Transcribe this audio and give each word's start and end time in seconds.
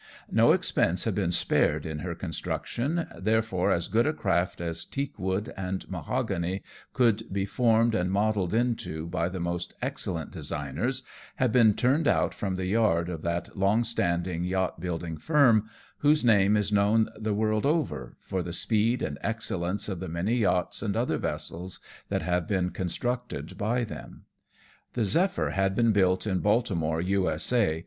No 0.31 0.51
expense 0.51 1.03
had 1.03 1.13
been 1.13 1.31
spared 1.31 1.85
in 1.85 1.99
her 1.99 2.15
construction, 2.15 3.05
therefore 3.15 3.69
as 3.71 3.87
good 3.87 4.07
a 4.07 4.13
craft 4.13 4.59
as 4.59 4.83
teak 4.83 5.19
wood 5.19 5.53
and 5.55 5.87
mahogany 5.91 6.63
could 6.91 7.31
be 7.31 7.45
formed 7.45 7.93
and 7.93 8.09
modelled 8.11 8.51
into 8.51 9.05
by 9.05 9.29
the 9.29 9.39
most 9.39 9.75
ex 9.79 10.07
cellent 10.07 10.31
designers, 10.31 11.03
had 11.35 11.51
been 11.51 11.75
turned 11.75 12.07
out 12.07 12.33
from 12.33 12.55
the 12.55 12.65
yard 12.65 13.09
of 13.09 13.21
that 13.21 13.55
long 13.55 13.83
standing 13.83 14.43
yacht 14.43 14.79
building 14.79 15.17
firm, 15.17 15.69
whose 15.99 16.25
name 16.25 16.57
is 16.57 16.71
known 16.71 17.07
the 17.15 17.35
world 17.35 17.65
overj 17.65 18.13
for 18.17 18.41
the 18.41 18.53
speed 18.53 19.03
and 19.03 19.19
excel 19.23 19.59
lence 19.59 19.87
of 19.87 19.99
the 19.99 20.09
many 20.09 20.37
yachts 20.37 20.81
and 20.81 20.97
other 20.97 21.19
vessels 21.19 21.79
that 22.09 22.23
have 22.23 22.47
been 22.47 22.71
constructed 22.71 23.55
by 23.55 23.83
them. 23.83 24.23
The 24.93 25.05
Zephyr 25.05 25.51
had 25.51 25.75
been 25.75 25.91
built 25.91 26.25
in 26.25 26.39
Baltimore, 26.39 27.01
U.S.A. 27.01 27.79